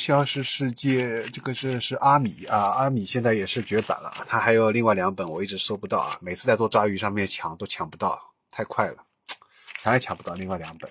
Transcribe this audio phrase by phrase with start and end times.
[0.00, 4.10] 消失世界，这个是是阿米啊，阿米现在也是绝版了。
[4.26, 8.18] 他还有另外两本，我一直搜不到啊，每次在做抓鱼上面抢都抢不到，
[8.50, 9.04] 太快了，
[9.82, 10.90] 抢也抢不到另外两本。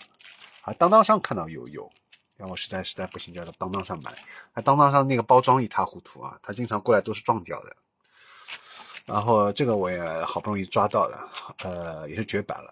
[0.61, 1.91] 啊，当当上看到有有，
[2.37, 4.11] 要我实在实在不行就到当当上买。
[4.53, 7.75] 啊，当当上那个包装一塌糊涂啊，他经常过来都是撞掉的。
[9.05, 11.27] 然后这个我也好不容易抓到了，
[11.63, 12.71] 呃，也是绝版了。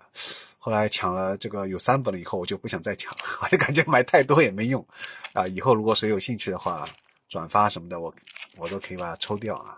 [0.68, 4.86] 后来抢了这个有三本了以后，我就不想再抢了， 我就感觉买太多也没用
[5.32, 5.48] 啊。
[5.48, 6.86] 以后如果谁有兴趣的话，
[7.30, 8.14] 转发什么的，我
[8.58, 9.78] 我都可以把它抽掉啊。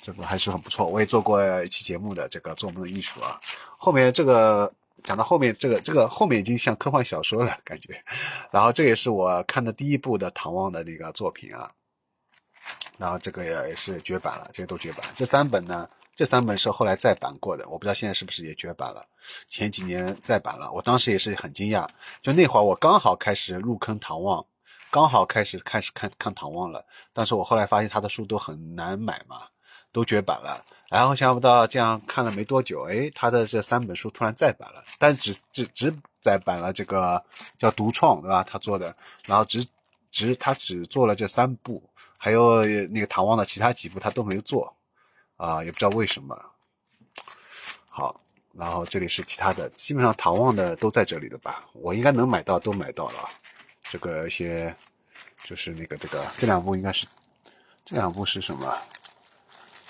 [0.00, 3.38] 这个还是很不错，我也做过一期节目的这个做梦的艺术啊。
[3.76, 4.72] 后面这个
[5.04, 8.02] 讲到后面，这个这个后面已经像科幻小说了感觉。
[8.50, 11.68] 然后这也是我看的第一部的唐望的那个作品啊。
[12.96, 15.02] 然后这个也是绝版了，这些都绝版。
[15.14, 15.86] 这三本呢？
[16.14, 19.04] 这三本是后来再版过的，我不知道现在是不是也绝版了。
[19.48, 21.88] 前几年再版了，我当时也是很惊讶。
[22.20, 24.44] 就那会儿我刚好开始入坑唐望，
[24.90, 26.84] 刚好开始开始看看唐望了。
[27.12, 29.42] 但是我后来发现他的书都很难买嘛，
[29.90, 30.62] 都绝版了。
[30.90, 37.24] 然后想不到这样看了没多久，哎，他的这三本书突然再版了，但只只只再版了这个
[37.58, 38.44] 叫独创，对吧？
[38.44, 39.66] 他做的，然后只
[40.10, 41.82] 只他只做了这三部，
[42.18, 44.76] 还有那个唐望的其他几部他都没做。
[45.42, 46.40] 啊，也不知道为什么。
[47.90, 48.20] 好，
[48.54, 51.64] 然后这里是其他的，基本上唐望的都在这里了吧？
[51.72, 53.28] 我应该能买到，都买到了。
[53.82, 54.72] 这个一些
[55.42, 57.04] 就是那个这个这两部应该是
[57.84, 58.72] 这两部是什么？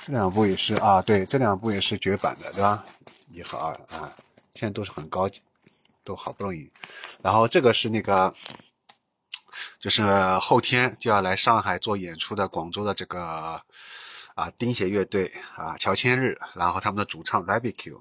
[0.07, 2.83] 这两部也是啊，对，这两部也是绝版的，对吧？
[3.31, 4.11] 一和二啊，
[4.55, 5.43] 现在都是很高级，
[6.03, 6.67] 都好不容易。
[7.21, 8.33] 然后这个是那个，
[9.79, 10.03] 就是
[10.39, 13.63] 后天就要来上海做演出的广州的这个。
[14.35, 18.01] 啊，钉鞋乐队啊，乔千日，然后他们的主唱 Barbecue，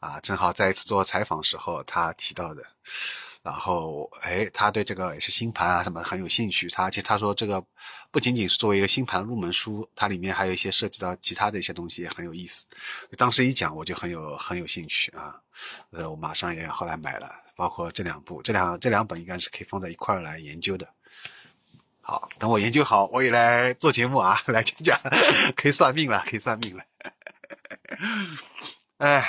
[0.00, 2.62] 啊，正好在一次做采访时候他提到的，
[3.42, 7.62] 然后哎，他对这个也是星盘啊什么很有兴趣，他其实他说这个
[8.10, 12.66] 不仅仅是作为一个星盘入门书，它里面还有一些涉及到其他的一些东西也很有意思。
[13.16, 15.38] 当时一讲我就很有很有兴趣啊，
[15.90, 20.88] 呃，我马上也后来买了，包括这两部，这两这两本应该是可以放在一块儿来研究的。
[22.08, 24.96] 好，等我研究好，我也来做节目啊， 来讲讲，
[25.56, 26.84] 可以算命了，可以算命了。
[28.98, 29.28] 哎，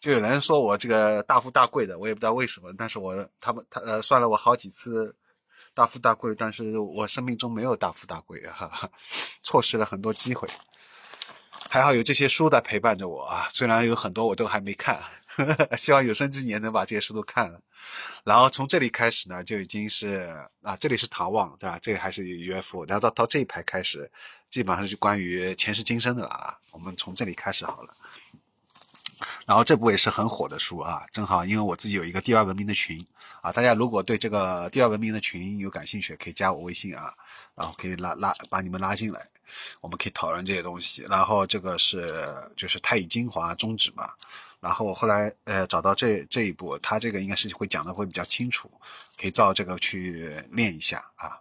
[0.00, 5.14] 就有人说我这个大富大贵的，我也不知道为什么，但是我他们他呃算了我好几次
[5.74, 8.88] 大富大贵，但是我生命中没有大富大贵啊，
[9.42, 10.48] 错失了很多机会。
[11.68, 14.98] 还好有这些书在陪伴着我啊，虽然有很多我都还没看。
[15.76, 17.60] 希望有生之年能把这些书都看了，
[18.24, 21.78] 然后从这里开始呢，就已经是啊，这里是唐望，对吧？
[21.82, 24.10] 这里还是 UFO，然后到到这一排开始，
[24.50, 26.58] 基本上是关于前世今生的了啊。
[26.70, 27.94] 我们从这里开始好了。
[29.46, 33.04] 然后这部也是很火的书啊，正好因为我自己有一个第二文明的群
[33.40, 37.14] 啊，大家如果对这个第二文明的群有感兴趣，可以加我微信啊，
[37.54, 39.28] 然后可以拉拉把你们拉进来，
[39.80, 41.02] 我们可以讨论这些东西。
[41.08, 42.24] 然后这个是
[42.56, 44.10] 就是太乙精华宗旨嘛。
[44.64, 48.70] 然后我后来呃找到这这一步，他这个应该是会讲的会比较清楚，
[49.20, 51.36] 可以照这个去练一下啊。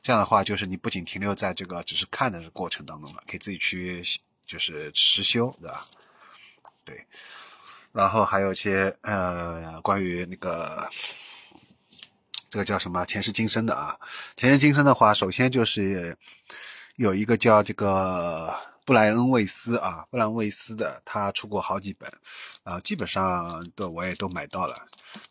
[0.00, 4.00] 这样的话，就是你不仅停留在这个只是看的过程当中了，可以自己去
[4.46, 5.88] 就是实修，对吧？
[6.84, 7.04] 对。
[7.90, 10.88] 然后还有一些呃关于那个
[12.48, 13.98] 这个叫什么前世今生的啊，
[14.36, 16.16] 前世今生的话，首先就是
[16.94, 18.56] 有一个叫这个。
[18.88, 22.10] 布莱恩·魏斯啊，布莱恩·魏斯的，他出过好几本，
[22.62, 24.74] 啊，基本上都我也都买到了，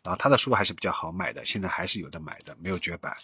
[0.00, 3.16] 然后他的书还是比较好买的，现在还是有的买的，没有绝版。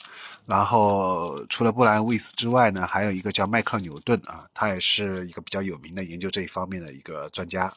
[0.44, 7.72] 然后除了布莱恩·魏斯之外呢，还有一个叫迈克尔·牛顿啊，他也是一个比较有名的研究这一方面的一个专家。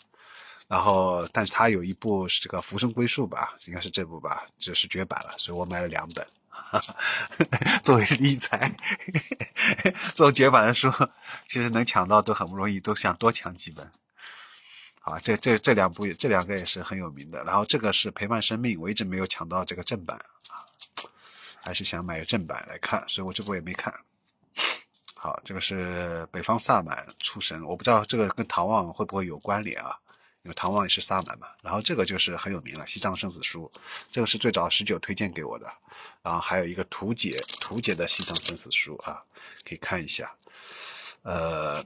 [0.67, 6.25] 然后，但是他有一部是这个《浮生归宿》吧，应该是这部吧，就是绝版了，所以我买了两本。
[7.83, 8.75] 作为理财，
[10.13, 10.91] 这种绝版的书，
[11.47, 13.89] 其实能抢到都很不容易，都想多抢几本。
[14.99, 17.43] 好，这这这两部，这两个也是很有名的。
[17.43, 20.17] 然后这个是陪伴生命，我一直没有抢到这个正版
[20.49, 20.65] 啊，
[21.63, 23.93] 还是想买个正版来看，所以我这部也没看。
[25.15, 29.97] 好，这个是北方萨满出神，我不知道这个跟唐望会不会有关联啊？
[30.43, 33.69] 因为唐望也是萨满嘛，然后这个就是很有名了，《西藏生死书》，
[34.11, 35.69] 这个是最早十九推荐给我的，
[36.21, 39.21] 然后还有一个图解图解的《西藏生死书》啊，
[39.67, 40.33] 可以看一下，
[41.23, 41.83] 呃，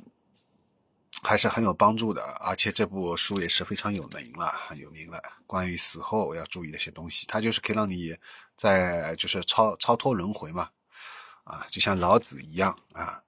[1.24, 8.16] 还是很有帮助的，而且这部书也是非常有名了，很有名了，关于死后要注意的一些东西，它就是可以让你
[8.56, 10.70] 在就是超超脱轮回嘛，
[11.46, 13.24] 啊，就像老子一样啊。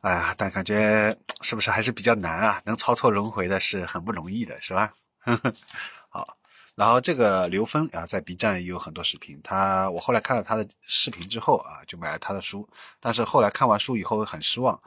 [0.00, 2.62] 哎呀，但感觉是不是还是比较难啊？
[2.64, 4.94] 能超脱轮回的是很不容易的，是吧？
[6.08, 6.38] 好，
[6.74, 9.38] 然后这个刘峰啊，在 B 站也有很多视频。
[9.44, 12.66] 他我后来看了他的视频之后啊，就买了他的书。
[12.98, 14.80] 但是后来看完书以后很失望，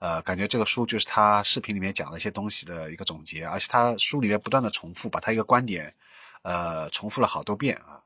[0.00, 5.94] 呃，感觉这个书就是他视频里面讲的一些东西的一个总结，而且他书里面不断的重复，把他一个观点，
[6.42, 8.02] 呃，重复了好多遍啊。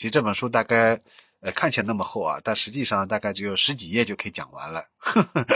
[0.00, 0.98] 其实这本书大概
[1.40, 4.82] 呃看起来那么厚啊，但实际上大概只有十几页就可以讲完了，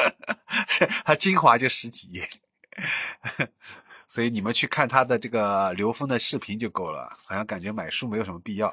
[1.03, 2.29] 它精华就十几页。
[4.07, 8.71] 所以你们去看他的这个刘峰的视频就够了，好像感觉买书没有什么必要。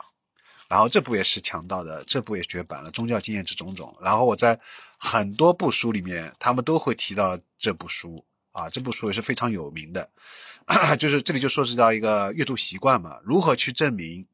[0.68, 3.96] 然后这部也是强盗的，这部也绝版了，《宗教经验之种种》。
[4.04, 4.60] 然后我在
[4.98, 10.10] 很多部书里面，他们都会提到这部书啊，这部书也是非常有名的。
[11.00, 14.28] 就是这里就涉及到一个阅读习惯嘛，如何去证明？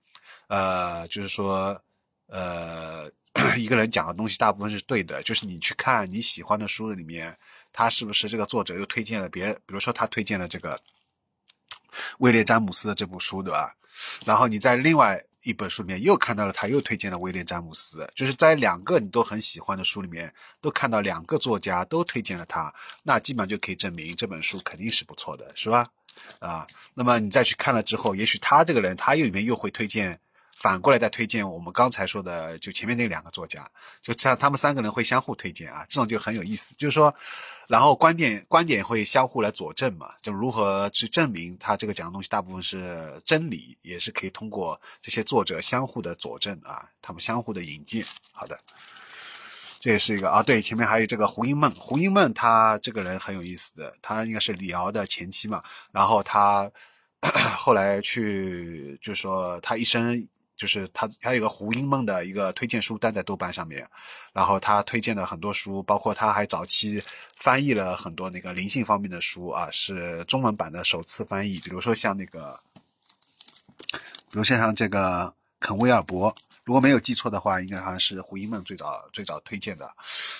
[0.47, 1.81] 呃，就是说，
[2.27, 3.09] 呃，
[3.57, 7.37] 一个人讲的东西大部分是对的，就是你去看你喜欢的书里面，
[7.71, 9.53] 他是不是这个作者又推荐了别？
[9.65, 10.79] 比如说他推荐了这个。
[12.19, 13.73] 威廉詹姆斯的这部书，对吧？
[14.23, 22.71] 然后你在另外一本书里面又看到了，他又推荐了威廉詹姆斯，就是在两个你都很喜欢的书里面，都看到两个作家都推荐了他，
[23.01, 25.89] 那基本上就可以证明这本书肯定是不错的，是吧？
[26.37, 30.19] 啊，那么你再去看了之后，也许他这个人，他又里面又会推荐。
[30.59, 33.63] 反过来再推荐我们刚才说的，就前面那两个作家，
[34.01, 36.73] 就像他们三个人会相互推荐啊，这种就很有意思。
[36.79, 37.13] 就是说，
[37.67, 48.03] 然后观点观点会相互来佐证嘛，就如何去证明他这个讲的东西大部分是真理，也是可以通过这些作者相互的佐证啊，他们相互的引荐。
[48.31, 48.57] 好的，
[49.79, 55.61] 这也是一个啊，对，前面还有这个胡因梦，胡因梦他这个人很有意思的，他应该是李敖的前妻嘛，
[55.91, 56.71] 然后他
[57.55, 60.27] 后来去，就是说他一生。
[60.57, 63.87] 就是他还有一个胡因梦的一个推荐书单在豆瓣上面，
[64.33, 67.01] 然后他推荐的很多书，包括他还早期
[67.37, 71.59] 翻译了很多那个灵性方面的书啊，是中文版的首次翻译。
[71.59, 72.59] 比如说像那个，
[73.79, 79.87] 比如像这个肯威尔伯，如果没有记错的话，应该好像是胡因梦最早最早推荐的。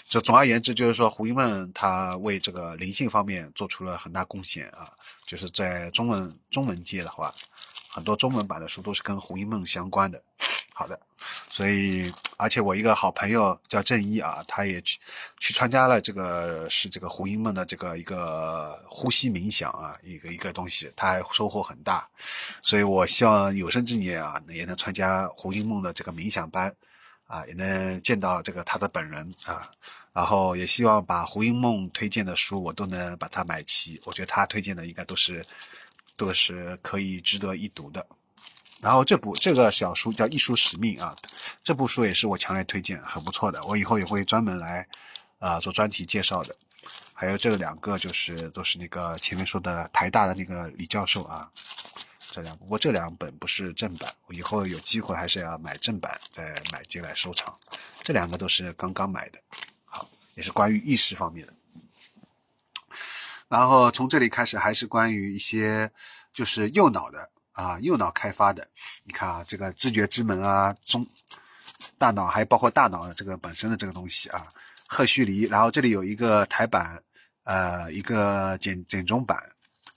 [0.10, 4.92] 就总而言之，就是说胡因梦他为这个灵性方面做出了很大贡献啊，
[5.28, 7.32] 就是在中文中文界的话。
[7.98, 10.22] 很多中文版的书都是跟胡因梦相关的。
[10.72, 11.00] 好的，
[11.50, 15.00] 所以 而且我一个好朋友叫郑一啊，他也去
[15.40, 22.08] 去参加了这个是这个胡因梦的这个一个呼吸冥想啊，一个一个东西，他还收获很大。
[22.62, 26.72] 所以我希望有生之年啊，也能参加胡因梦的这个冥想班
[27.26, 29.68] 啊，也能见到这个他的本人啊。
[30.14, 34.00] 然后也希望把胡因梦推荐的书我都能把它买齐。
[34.06, 35.44] 我觉得他推荐的应该都是。
[36.18, 38.06] 都是可以值得一读的。
[38.82, 41.16] 然后这部这个小书叫《艺术使命》啊，
[41.64, 43.64] 这部书也是我强烈推荐，很不错的。
[43.64, 44.88] 我以后也会专门来
[45.40, 46.56] 啊做专题介绍的。
[47.14, 51.50] 还有这两个就是都是那个前面说的台大的那个李教授啊，
[52.30, 57.58] 这两不过这两本不是正版，我以后有机会还是要买正版再买进来收藏。
[58.04, 59.40] 这两个都是刚刚买的，
[59.86, 61.54] 好，也是关于意识方面的。
[63.50, 65.90] 然后从这里开始，还是关于一些
[66.34, 68.68] 就是右脑的啊，右脑开发的。
[69.04, 71.06] 你看啊，这个知觉之门啊，中
[71.98, 74.46] 大脑还包括大脑的这个本身的这个东西啊，
[74.88, 75.44] 赫胥黎。
[75.44, 77.02] 然后这里有一个台版，
[77.44, 79.38] 呃，一个简简中版。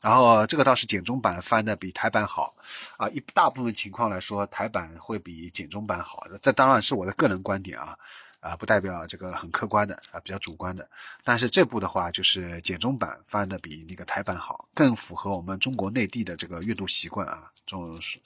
[0.01, 2.55] 然后这个倒是简中版翻的比台版好
[2.97, 3.07] 啊。
[3.11, 6.25] 一大部分情况来说，台版会比简中版好。
[6.41, 7.99] 这当然是我的个人观点啊。
[8.41, 10.89] 啊，不代表这个很客观的啊，比较主观的。
[11.23, 17.51] 但是这部的话，就是简中版翻的比那个台版好，更符合我们中国内地的这个阅读习惯啊。
[17.67, 18.19] 这种是，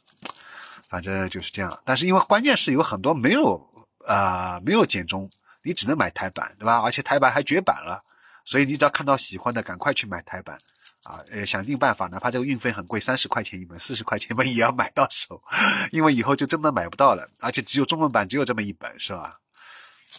[0.88, 1.82] 反正就是这样。
[1.84, 3.60] 但是因为关键是有很多没有
[4.06, 5.28] 啊，没有简中，
[5.62, 6.80] 你只能买台版，对吧？
[6.80, 8.02] 而且台版还绝版了，
[8.44, 10.56] 所以你只要看到喜欢的，赶快去买台版
[11.02, 11.18] 啊。
[11.30, 15.42] 呃，想尽办法，哪怕这个运费很贵，三十块钱一本，四十块钱一本也要买到手，
[15.90, 17.28] 因为以后就真的买不到了。
[17.40, 19.40] 而且只有中文版只有这么一本，是吧？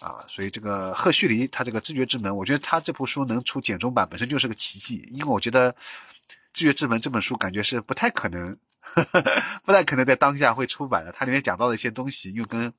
[0.02, 5.74] 啊，所以这个赫胥黎他这个知觉之门，我觉得他这部书能出简中版本身就是个奇迹，因为我觉得
[6.54, 8.58] 知觉之门这本书感觉是不太可能，
[9.64, 11.12] 不太可能在当下会出版的。
[11.12, 12.72] 它里面讲到的一些东西又跟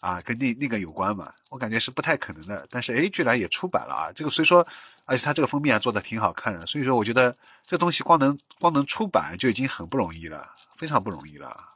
[0.00, 2.66] 啊跟那那个有关嘛，我感觉是不太可能的。
[2.70, 4.12] 但是哎，居然也出版了啊！
[4.14, 4.66] 这个所以说，
[5.04, 7.36] 而且它这个封面做的挺好看的，所以说我觉得
[7.66, 11.68] 这东西光能光能出版就已经很不容易了，非常不容易了。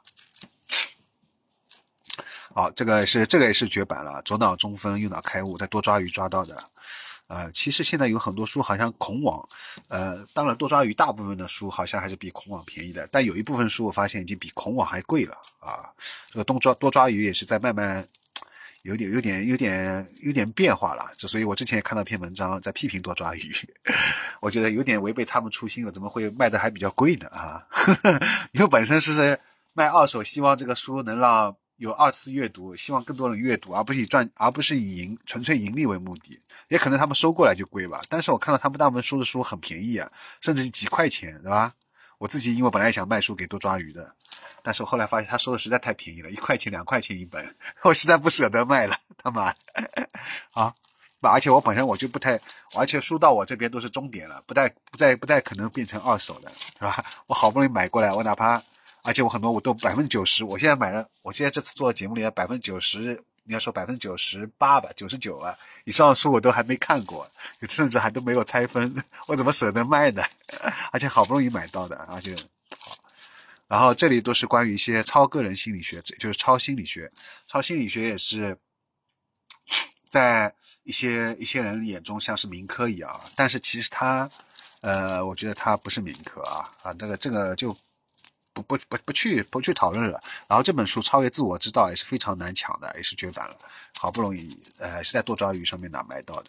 [2.55, 4.21] 好，这个是这个也是绝版了。
[4.21, 6.55] 左脑中分，右脑开悟，在多抓鱼抓到的。
[7.27, 9.45] 呃，其实现在有很多书，好像孔网，
[9.89, 15.83] 呃，当然多抓鱼大部分的书好像还是比孔网便宜的，但有一部分书我发现已经比孔网还贵了啊。
[16.29, 18.07] 这个多抓多抓鱼也是在慢慢
[18.83, 21.11] 有点有点有点有点变化了。
[21.17, 23.53] 这所以我之前也看到一篇文章在批评多抓鱼，
[24.39, 27.67] 我觉得有点违背他们初心了，怎么会卖的还比较贵呢啊？
[28.53, 29.37] 因为本身是。
[29.77, 36.39] 卖二手，希望这个书能让有二次阅读，希望更多人阅读，而不是以赚，而不是以盈纯粹盈利为目的。
[36.67, 41.73] 也可能他们收过来就贵吧，但是我看到他们大部分收的书很便宜啊，甚至几块钱，对吧？
[42.17, 44.15] 我自己因为本来想卖书给多抓鱼的，
[44.63, 49.53] 但是我后来发现他收的实在太便宜了，一块钱两块钱一本， 我实在不舍得卖了，他妈，
[50.51, 50.73] 啊！
[51.21, 52.39] 而且我本身我就不太，
[52.75, 57.03] 而且书到我这边都是终点了，不太不再不太可能变成二手的，是吧？
[57.25, 58.61] 我好不容易买过来，我哪怕，
[59.05, 67.29] 而且我很多我都百分之九十，我现在买的，我现在这次做节目里的百分之九十，你要说百分之九十八吧，九十九啊以上的书我都还没看过，
[67.69, 68.95] 甚至还都没有拆分，
[69.27, 70.23] 我怎么舍得卖呢？
[70.91, 72.35] 而且好不容易买到的，而且，
[73.67, 77.11] 然后这里都是关于一些超个人心理学，就是超心理学，
[77.47, 78.57] 超心理学也是
[80.09, 80.53] 在。
[80.87, 84.29] 一些一些人眼中像是民科一样，但是其实它，
[84.81, 87.75] 呃，我觉得它不是民科啊啊，这个这个就
[88.55, 90.19] 不不不不去不去讨论了。
[90.47, 93.55] 然后这本书《超越自我之道》也是非常难抢的，也是绝版了，
[93.99, 96.45] 好不容易呃是在多抓鱼上面哪买到的。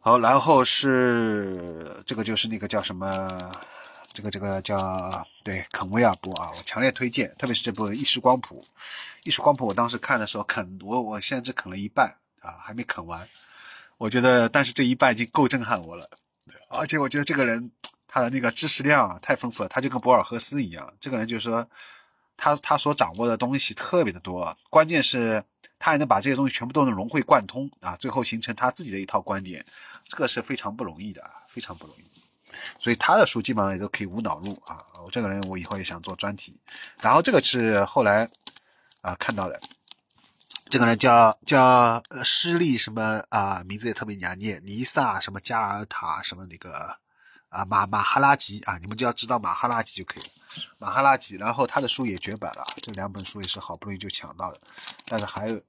[0.00, 3.50] 好，然后是这个就是那个叫什么，
[4.12, 8.56] 这个这个叫对肯威尔波啊，我强烈推荐，特别是这部《意识光谱》。
[9.22, 12.14] 《意识光谱》我当时看的时候啃我我现在只啃了一半。
[12.42, 13.28] 啊，还没啃完，
[13.98, 16.10] 我觉得，但是这一半已经够震撼我了。
[16.68, 17.70] 而且我觉得这个人
[18.14, 21.66] 他的那个知识量啊太丰富了，他就跟博尔赫斯一样，这个人就是说，
[22.36, 25.42] 他他所掌握的东西特别的多，关键是
[25.78, 29.64] 他还能把这些东西全部都能融会贯通啊，最后形成他自己的一套观点，
[30.04, 32.04] 这个是非常不容易的，非常不容易。
[32.78, 34.84] 所以他的书基本上也都可以无脑入啊。
[35.02, 36.60] 我这个人我以后也想做专题，
[37.00, 38.28] 然后这个是后来
[39.00, 39.58] 啊看到的。
[40.68, 46.94] 这个呢叫叫呃施利什么啊，名字也特别难念，尼萨什么加尔塔什么那个
[47.52, 50.30] 啊马马哈拉吉啊，你们就要知道马哈拉吉就可以了。
[50.78, 54.60] 马哈拉吉，然后他的书也绝版了，这两本书也是好不容易就抢到的，
[55.06, 55.62] 但是还有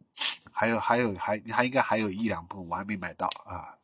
[0.52, 3.76] 还有还有还还应该还有一两部我还没买到啊。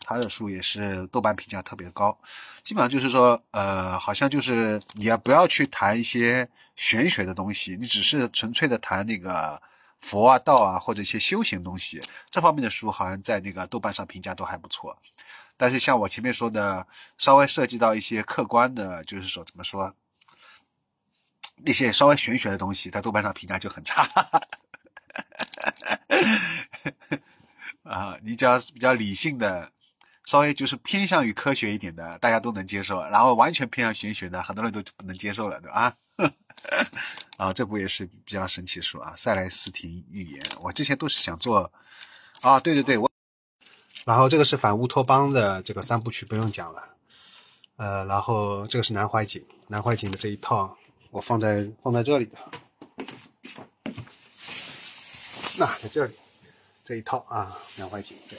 [0.00, 2.18] 他的书也是豆瓣评价特别高，
[2.64, 9.60] 基本上就是说呃，好像就是你要不要去谈一些玄学的东西，你只是纯粹的谈那个。
[10.00, 14.96] 佛啊、道啊，或者一些修行东西这方面的书，好像在那个豆瓣上评价都还不错。
[15.58, 16.86] 但是像我前面说的，
[17.18, 19.92] 稍微涉及到一些客观的，就是说怎么说，
[21.56, 24.08] 那些稍微玄学的东西，在豆瓣上评价就很差。
[27.82, 29.72] 啊，你只要比较理性的，
[30.24, 35.96] 稍微就是偏向于科学一点的，大家都能接受；然后完全偏向玄学的，很多人都不能接受了，对吧？
[37.36, 40.40] 啊，这部也是比较神奇书啊，《塞莱斯廷预言》。
[40.60, 41.72] 我之前都是想做，
[42.42, 43.07] 啊，对对对，我。
[44.08, 46.82] 然后这个是反乌托邦的这个三部曲，不用讲了。
[47.76, 50.74] 呃，然后这个是南怀瑾，南怀瑾的这一套，
[51.10, 52.38] 我放在放在这里的。
[55.58, 56.14] 那在这里，
[56.86, 58.16] 这一套啊，南怀瑾。
[58.30, 58.38] 对，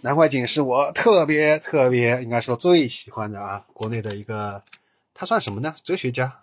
[0.00, 4.62] 南怀瑾是我特别特别应该说最喜欢的啊，国内的一个，
[5.12, 5.76] 他算什么呢？
[5.84, 6.40] 哲学家。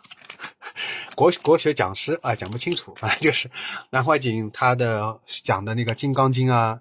[1.18, 3.50] 国国学讲师啊，讲不清楚，反正就是
[3.90, 6.80] 南怀瑾他的讲的那个《金刚经》啊、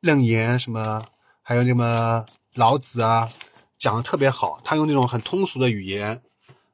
[0.00, 1.04] 楞严什么，
[1.42, 3.30] 还有什么老子啊，
[3.78, 4.60] 讲的特别好。
[4.64, 6.22] 他用那种很通俗的语言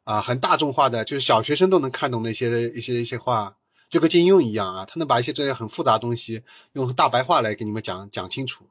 [0.05, 3.57] 啊，很大众化的，就是小学生都能看懂那些一些一些话，
[3.91, 6.43] 就跟金庸一样啊，他能把一些这些很复杂的东西
[6.73, 8.65] 用大白话来给你们讲讲清楚，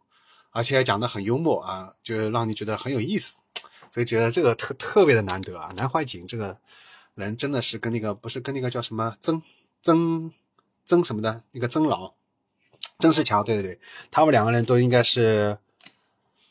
[0.52, 3.36] 而且讲的很幽默啊，就让你觉得很有意思。
[3.94, 6.58] 所以觉得这个特特别的难得啊，南怀瑾这个。
[7.16, 9.42] 人真的是跟那个不是跟那个叫什么曾
[9.82, 10.30] 曾
[10.86, 12.12] 曾什么的那个曾老
[13.00, 15.58] 曾仕强，对对对，他们两个人都应该是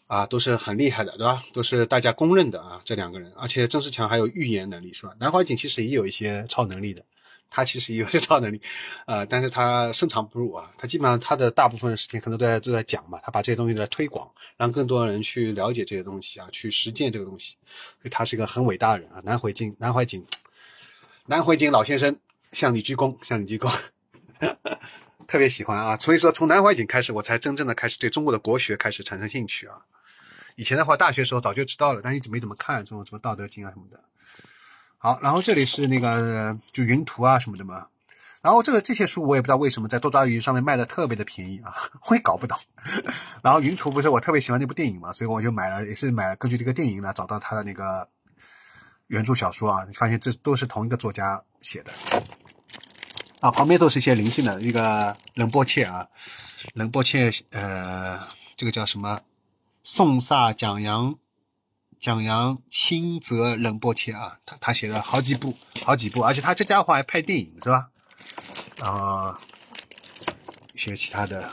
[0.07, 1.43] 啊，都是很厉害的，对吧？
[1.53, 3.33] 都是大家公认的啊，这两个人。
[3.37, 5.15] 而且曾仕强还有预言能力，是吧？
[5.19, 7.03] 南怀瑾其实也有一些超能力的，
[7.51, 8.61] 他其实也有些超能力，
[9.07, 10.71] 呃， 但是他深藏不露啊。
[10.77, 17.57] 他基本上他的大部分时间可能都在都在讲嘛，他把这些东西在推广，让更多人去了解这些东西啊，去实践这个东西。
[18.03, 20.25] 所以他是一个很伟大的人啊，南怀瑾，南怀瑾。
[21.27, 22.19] 南怀瑾老先生
[22.53, 23.75] 向你鞠躬，向你鞠躬，
[25.27, 25.97] 特别喜欢啊！
[25.97, 29.77] 所以说，从南怀瑾开始，我才真正的开始对中国的国学开始产生兴趣啊。
[30.57, 34.01] 以前的话，大学时候早就知道了，但一直没怎么看这种什么《道德经》啊什么的。
[34.99, 37.87] 好，然后这里是那个就云图啊什么的嘛。
[38.41, 41.75] 然后这个这些书我也不知道为什么在多抓鱼上面卖的特别的便宜啊，
[42.09, 42.57] 我也搞不懂。
[43.43, 48.09] 然后云图不是我特别喜欢那部电影嘛，所以我就买了，也是买了根据这个电影呢找到他的那个。
[49.09, 51.93] 原著小说啊，发现这都是同一个作家写的
[53.45, 56.09] 啊，旁边都是一些灵性的，一个冷波切啊，
[56.73, 58.19] 冷波切，呃，
[58.57, 59.21] 这个叫什么？
[59.83, 61.17] 宋萨蒋阳
[62.01, 67.91] 蒋扬轻则仁波切啊，他他写了好几部，好几部，而且他这家伙还拍电影是吧？
[68.81, 69.39] 啊，
[70.73, 71.51] 一些其他的